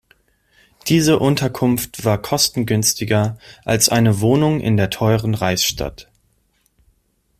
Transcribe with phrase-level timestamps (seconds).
[0.87, 6.09] Diese Unterkunft war kostengünstiger als eine Wohnung in der teuren Reichsstadt.